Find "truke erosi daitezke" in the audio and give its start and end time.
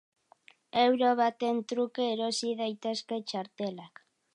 1.73-3.23